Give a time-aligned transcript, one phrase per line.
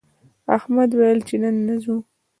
[0.57, 1.95] احمد ویل چې نن نه ځو